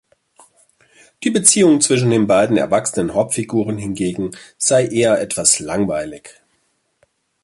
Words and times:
Die 1.23 1.29
Beziehung 1.29 1.79
zwischen 1.79 2.09
den 2.09 2.25
beiden 2.25 2.57
erwachsenen 2.57 3.13
Hauptfiguren 3.13 3.77
hingegen 3.77 4.31
sei 4.57 4.87
eher 4.87 5.21
etwas 5.21 5.59
langweilig. 5.59 6.41